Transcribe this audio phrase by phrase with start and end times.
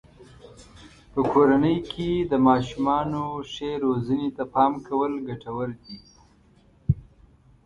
[1.13, 5.97] په کورنۍ کې د ماشومانو ښې روزنې ته پام کول ګټور دی.